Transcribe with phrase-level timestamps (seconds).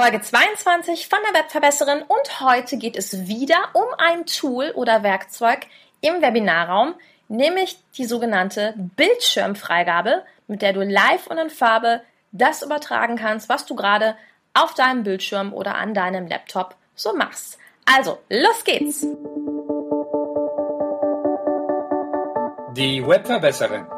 [0.00, 5.66] Folge 22 von der Webverbesserin und heute geht es wieder um ein Tool oder Werkzeug
[6.00, 6.94] im Webinarraum,
[7.26, 13.66] nämlich die sogenannte Bildschirmfreigabe, mit der du live und in Farbe das übertragen kannst, was
[13.66, 14.14] du gerade
[14.54, 17.58] auf deinem Bildschirm oder an deinem Laptop so machst.
[17.84, 19.00] Also, los geht's!
[22.76, 23.97] Die Webverbesserin.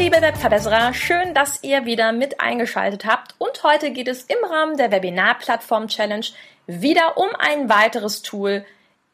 [0.00, 4.78] Liebe Webverbesserer, schön, dass ihr wieder mit eingeschaltet habt und heute geht es im Rahmen
[4.78, 6.24] der Webinar-Plattform Challenge
[6.66, 8.64] wieder um ein weiteres Tool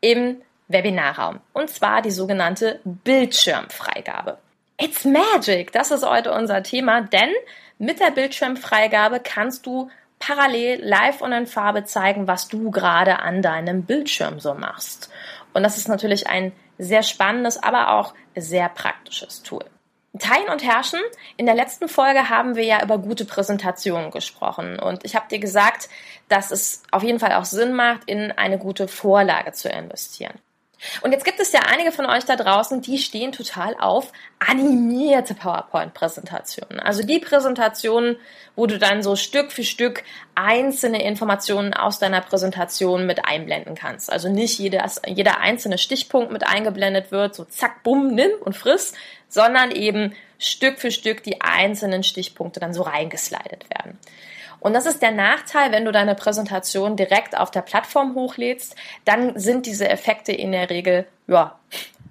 [0.00, 1.40] im Webinarraum.
[1.52, 4.38] Und zwar die sogenannte Bildschirmfreigabe.
[4.80, 5.72] It's magic!
[5.72, 7.30] Das ist heute unser Thema, denn
[7.78, 13.42] mit der Bildschirmfreigabe kannst du parallel live und in Farbe zeigen, was du gerade an
[13.42, 15.10] deinem Bildschirm so machst.
[15.52, 19.64] Und das ist natürlich ein sehr spannendes, aber auch sehr praktisches Tool.
[20.18, 21.00] Teilen und Herrschen.
[21.36, 25.38] In der letzten Folge haben wir ja über gute Präsentationen gesprochen und ich habe dir
[25.38, 25.88] gesagt,
[26.28, 30.38] dass es auf jeden Fall auch Sinn macht, in eine gute Vorlage zu investieren.
[31.00, 35.34] Und jetzt gibt es ja einige von euch da draußen, die stehen total auf animierte
[35.34, 36.80] PowerPoint-Präsentationen.
[36.80, 38.16] Also die Präsentationen,
[38.56, 44.12] wo du dann so Stück für Stück einzelne Informationen aus deiner Präsentation mit einblenden kannst.
[44.12, 48.92] Also nicht jeder, jeder einzelne Stichpunkt mit eingeblendet wird, so zack, bumm, nimm und friss,
[49.28, 53.98] sondern eben Stück für Stück die einzelnen Stichpunkte dann so reingeslidet werden.
[54.60, 58.74] Und das ist der Nachteil, wenn du deine Präsentation direkt auf der Plattform hochlädst,
[59.04, 61.58] dann sind diese Effekte in der Regel, ja,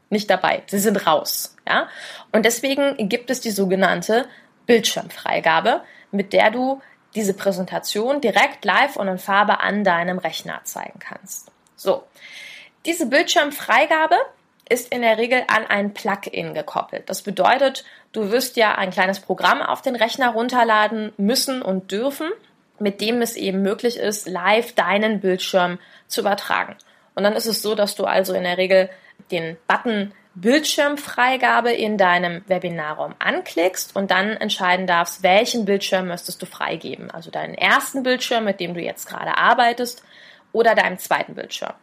[0.10, 0.64] nicht dabei.
[0.68, 1.90] Sie sind raus, ja.
[2.32, 4.28] Und deswegen gibt es die sogenannte
[4.68, 6.82] Bildschirmfreigabe, mit der du
[7.16, 11.52] diese Präsentation direkt live und in Farbe an deinem Rechner zeigen kannst.
[11.76, 12.04] So.
[12.86, 14.18] Diese Bildschirmfreigabe
[14.68, 17.10] ist in der Regel an ein Plugin gekoppelt.
[17.10, 22.30] Das bedeutet, du wirst ja ein kleines Programm auf den Rechner runterladen müssen und dürfen,
[22.80, 26.76] mit dem es eben möglich ist, live deinen Bildschirm zu übertragen.
[27.14, 28.90] Und dann ist es so, dass du also in der Regel
[29.32, 36.46] den Button Bildschirmfreigabe in deinem Webinarraum anklickst und dann entscheiden darfst, welchen Bildschirm möchtest du
[36.46, 37.10] freigeben.
[37.10, 40.04] Also deinen ersten Bildschirm, mit dem du jetzt gerade arbeitest,
[40.52, 41.74] oder deinen zweiten Bildschirm.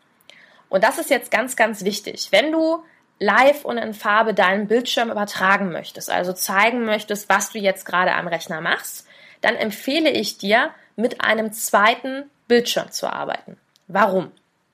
[0.72, 2.28] Und das ist jetzt ganz, ganz wichtig.
[2.30, 2.82] Wenn du
[3.18, 8.14] live und in Farbe deinen Bildschirm übertragen möchtest, also zeigen möchtest, was du jetzt gerade
[8.14, 9.06] am Rechner machst,
[9.42, 13.58] dann empfehle ich dir, mit einem zweiten Bildschirm zu arbeiten.
[13.86, 14.32] Warum?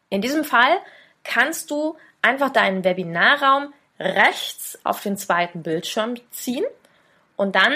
[0.08, 0.78] In diesem Fall
[1.24, 6.64] kannst du einfach deinen Webinarraum rechts auf den zweiten Bildschirm ziehen
[7.34, 7.74] und dann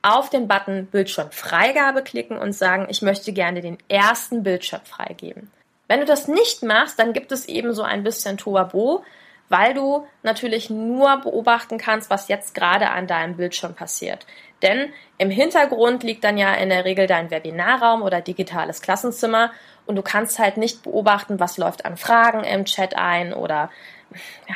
[0.00, 5.50] auf den Button Bildschirmfreigabe klicken und sagen, ich möchte gerne den ersten Bildschirm freigeben.
[5.90, 9.02] Wenn du das nicht machst, dann gibt es eben so ein bisschen Toabo,
[9.48, 14.24] weil du natürlich nur beobachten kannst, was jetzt gerade an deinem Bildschirm passiert.
[14.62, 19.50] Denn im Hintergrund liegt dann ja in der Regel dein Webinarraum oder digitales Klassenzimmer
[19.84, 23.68] und du kannst halt nicht beobachten, was läuft an Fragen im Chat ein oder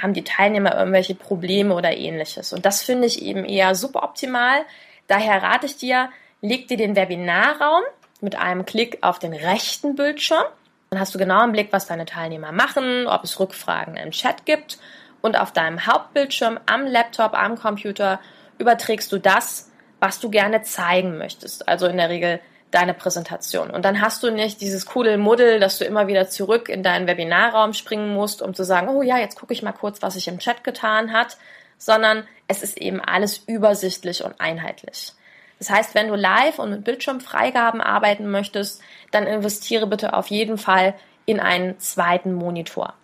[0.00, 2.52] haben die Teilnehmer irgendwelche Probleme oder ähnliches.
[2.52, 4.64] Und das finde ich eben eher suboptimal.
[5.08, 6.10] Daher rate ich dir,
[6.42, 7.82] leg dir den Webinarraum
[8.20, 10.44] mit einem Klick auf den rechten Bildschirm
[10.94, 14.46] dann hast du genau im Blick, was deine Teilnehmer machen, ob es Rückfragen im Chat
[14.46, 14.78] gibt.
[15.22, 18.20] Und auf deinem Hauptbildschirm am Laptop, am Computer
[18.58, 21.66] überträgst du das, was du gerne zeigen möchtest.
[21.66, 22.38] Also in der Regel
[22.70, 23.70] deine Präsentation.
[23.70, 27.72] Und dann hast du nicht dieses Kuddelmuddel, dass du immer wieder zurück in deinen Webinarraum
[27.72, 30.38] springen musst, um zu sagen, oh ja, jetzt gucke ich mal kurz, was sich im
[30.38, 31.38] Chat getan hat,
[31.76, 35.12] sondern es ist eben alles übersichtlich und einheitlich.
[35.58, 40.58] Das heißt, wenn du live und mit Bildschirmfreigaben arbeiten möchtest, dann investiere bitte auf jeden
[40.58, 40.94] Fall
[41.26, 42.94] in einen zweiten Monitor.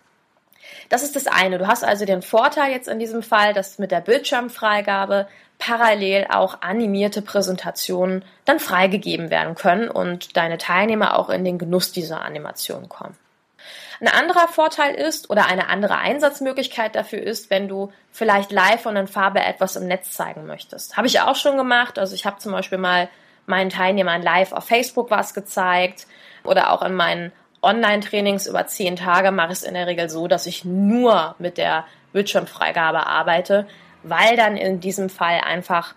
[0.89, 1.57] Das ist das eine.
[1.57, 6.61] Du hast also den Vorteil jetzt in diesem Fall, dass mit der Bildschirmfreigabe parallel auch
[6.61, 12.89] animierte Präsentationen dann freigegeben werden können und deine Teilnehmer auch in den Genuss dieser Animation
[12.89, 13.15] kommen.
[14.01, 18.95] Ein anderer Vorteil ist oder eine andere Einsatzmöglichkeit dafür ist, wenn du vielleicht live und
[18.95, 20.97] in Farbe etwas im Netz zeigen möchtest.
[20.97, 21.99] Habe ich auch schon gemacht.
[21.99, 23.09] Also ich habe zum Beispiel mal
[23.45, 26.07] meinen Teilnehmern live auf Facebook was gezeigt
[26.43, 27.31] oder auch in meinen
[27.61, 31.59] Online-Trainings über zehn Tage mache ich es in der Regel so, dass ich nur mit
[31.59, 33.67] der Bildschirmfreigabe arbeite,
[34.01, 35.93] weil dann in diesem Fall einfach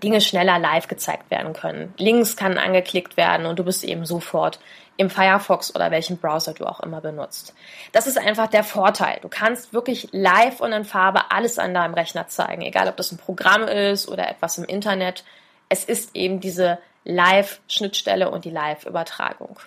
[0.00, 1.94] Dinge schneller live gezeigt werden können.
[1.98, 4.58] Links kann angeklickt werden und du bist eben sofort
[4.96, 7.54] im Firefox oder welchen Browser du auch immer benutzt.
[7.92, 9.18] Das ist einfach der Vorteil.
[9.22, 13.12] Du kannst wirklich live und in Farbe alles an deinem Rechner zeigen, egal ob das
[13.12, 15.24] ein Programm ist oder etwas im Internet.
[15.68, 19.58] Es ist eben diese Live-Schnittstelle und die Live-Übertragung.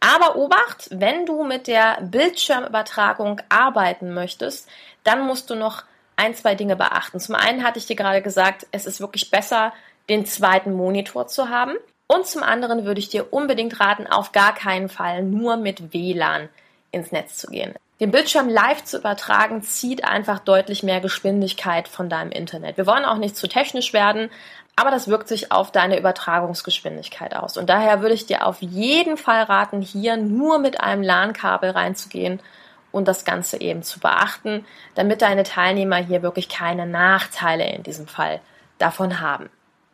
[0.00, 4.68] Aber Obacht, wenn du mit der Bildschirmübertragung arbeiten möchtest,
[5.04, 5.84] dann musst du noch
[6.22, 7.18] ein, zwei Dinge beachten.
[7.18, 9.72] Zum einen hatte ich dir gerade gesagt, es ist wirklich besser,
[10.08, 11.72] den zweiten Monitor zu haben.
[12.06, 16.48] Und zum anderen würde ich dir unbedingt raten, auf gar keinen Fall nur mit WLAN
[16.90, 17.74] ins Netz zu gehen.
[18.00, 22.76] Den Bildschirm live zu übertragen, zieht einfach deutlich mehr Geschwindigkeit von deinem Internet.
[22.76, 24.28] Wir wollen auch nicht zu technisch werden,
[24.76, 27.56] aber das wirkt sich auf deine Übertragungsgeschwindigkeit aus.
[27.56, 32.40] Und daher würde ich dir auf jeden Fall raten, hier nur mit einem LAN-Kabel reinzugehen
[32.92, 38.06] und das Ganze eben zu beachten, damit deine Teilnehmer hier wirklich keine Nachteile in diesem
[38.06, 38.40] Fall
[38.78, 39.50] davon haben.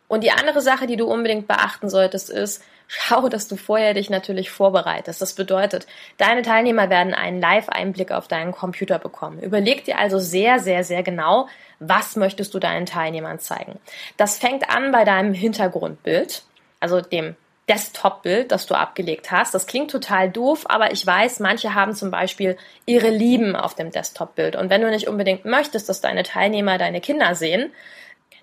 [0.07, 4.09] Und die andere Sache, die du unbedingt beachten solltest, ist, schau, dass du vorher dich
[4.09, 5.21] natürlich vorbereitest.
[5.21, 5.85] Das bedeutet,
[6.17, 9.39] deine Teilnehmer werden einen Live-Einblick auf deinen Computer bekommen.
[9.39, 11.47] Überleg dir also sehr, sehr, sehr genau,
[11.79, 13.79] was möchtest du deinen Teilnehmern zeigen.
[14.17, 16.41] Das fängt an bei deinem Hintergrundbild,
[16.79, 17.35] also dem
[17.69, 19.53] Desktop-Bild, das du abgelegt hast.
[19.53, 23.91] Das klingt total doof, aber ich weiß, manche haben zum Beispiel ihre Lieben auf dem
[23.91, 24.55] Desktop-Bild.
[24.55, 27.71] Und wenn du nicht unbedingt möchtest, dass deine Teilnehmer deine Kinder sehen,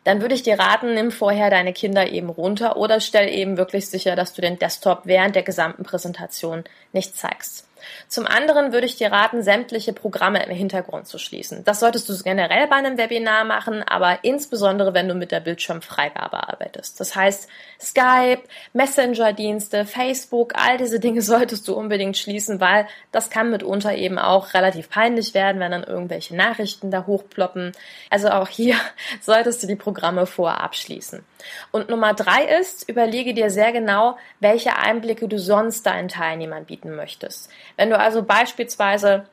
[0.05, 3.89] dann würde ich dir raten, nimm vorher deine Kinder eben runter oder stell eben wirklich
[3.89, 6.63] sicher, dass du den Desktop während der gesamten Präsentation
[6.93, 7.66] nicht zeigst.
[8.09, 11.65] Zum anderen würde ich dir raten, sämtliche Programme im Hintergrund zu schließen.
[11.65, 16.49] Das solltest du generell bei einem Webinar machen, aber insbesondere, wenn du mit der Bildschirmfreigabe
[16.49, 17.01] arbeitest.
[17.01, 17.49] Das heißt,
[17.81, 18.43] Skype,
[18.73, 24.55] Messenger-Dienste, Facebook, all diese Dinge solltest du unbedingt schließen, weil das kann mitunter eben auch
[24.55, 27.73] relativ peinlich werden, wenn dann irgendwelche Nachrichten da hochploppen.
[28.11, 28.77] Also auch hier
[29.21, 31.25] solltest du die Programme vorab schließen.
[31.71, 36.97] Und Nummer drei ist, überlege dir sehr genau, welche Einblicke du sonst deinen Teilnehmern bieten
[36.97, 37.51] möchtest.
[37.77, 39.27] Wenn du also beispielsweise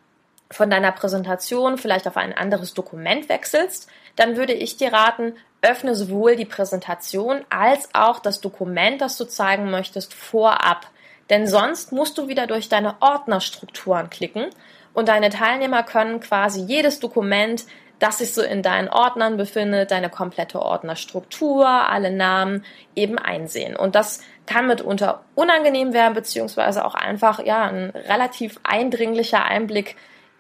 [0.52, 5.96] von deiner Präsentation vielleicht auf ein anderes Dokument wechselst, dann würde ich dir raten, öffne
[5.96, 10.88] sowohl die Präsentation als auch das Dokument, das du zeigen möchtest, vorab.
[11.30, 14.48] Denn sonst musst du wieder durch deine Ordnerstrukturen klicken
[14.94, 17.66] und deine Teilnehmer können quasi jedes Dokument
[18.00, 23.76] das sich so in deinen Ordnern befindet, deine komplette Ordnerstruktur, alle Namen eben einsehen.
[23.76, 29.96] Und das kann mitunter unangenehm werden, beziehungsweise auch einfach, ja, ein relativ eindringlicher Einblick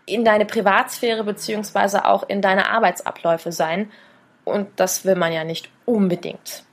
[0.06, 3.92] in deine Privatsphäre, beziehungsweise auch in deine Arbeitsabläufe sein.
[4.44, 6.64] Und das will man ja nicht unbedingt.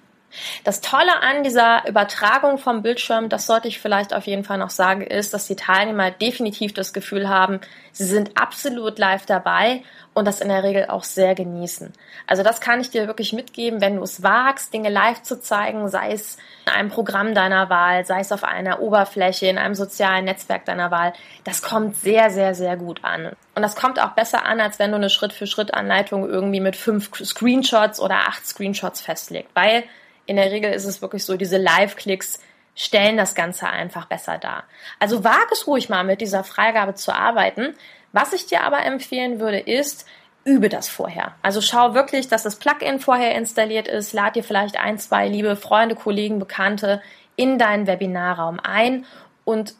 [0.64, 4.70] Das Tolle an dieser Übertragung vom Bildschirm, das sollte ich vielleicht auf jeden Fall noch
[4.70, 7.60] sagen, ist, dass die Teilnehmer definitiv das Gefühl haben,
[7.92, 9.82] sie sind absolut live dabei
[10.14, 11.92] und das in der Regel auch sehr genießen.
[12.26, 15.88] Also das kann ich dir wirklich mitgeben, wenn du es wagst, Dinge live zu zeigen,
[15.88, 16.36] sei es
[16.66, 20.90] in einem Programm deiner Wahl, sei es auf einer Oberfläche, in einem sozialen Netzwerk deiner
[20.90, 21.12] Wahl.
[21.44, 23.32] Das kommt sehr, sehr, sehr gut an.
[23.54, 28.00] Und das kommt auch besser an, als wenn du eine Schritt-für-Schritt-Anleitung irgendwie mit fünf Screenshots
[28.00, 29.84] oder acht Screenshots festlegt, weil
[30.30, 32.38] in der Regel ist es wirklich so, diese Live-Klicks
[32.76, 34.62] stellen das Ganze einfach besser dar.
[35.00, 37.74] Also wage es ruhig mal mit dieser Freigabe zu arbeiten.
[38.12, 40.06] Was ich dir aber empfehlen würde, ist,
[40.44, 41.34] übe das vorher.
[41.42, 44.12] Also schau wirklich, dass das Plugin vorher installiert ist.
[44.12, 47.02] Lad dir vielleicht ein, zwei liebe Freunde, Kollegen, Bekannte
[47.34, 49.06] in deinen Webinarraum ein
[49.44, 49.74] und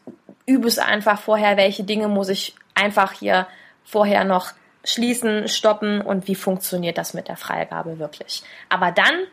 [0.45, 3.47] übe es einfach vorher, welche Dinge muss ich einfach hier
[3.85, 4.51] vorher noch
[4.83, 8.43] schließen, stoppen und wie funktioniert das mit der Freigabe wirklich.
[8.67, 9.27] Aber dann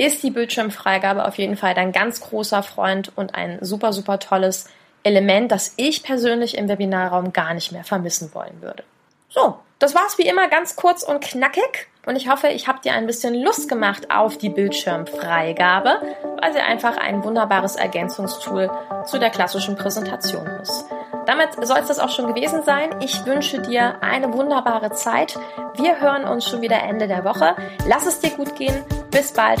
[0.00, 4.68] ist die Bildschirmfreigabe auf jeden Fall dein ganz großer Freund und ein super, super tolles
[5.02, 8.82] Element, das ich persönlich im Webinarraum gar nicht mehr vermissen wollen würde.
[9.28, 12.94] So, das war's wie immer ganz kurz und knackig und ich hoffe, ich habe dir
[12.94, 16.00] ein bisschen Lust gemacht auf die Bildschirmfreigabe,
[16.40, 18.70] weil sie einfach ein wunderbares Ergänzungstool
[19.04, 20.86] zu der klassischen Präsentation ist.
[21.26, 22.90] Damit soll es das auch schon gewesen sein.
[23.00, 25.38] Ich wünsche dir eine wunderbare Zeit.
[25.74, 27.54] Wir hören uns schon wieder Ende der Woche.
[27.86, 28.82] Lass es dir gut gehen.
[29.10, 29.60] Bis bald.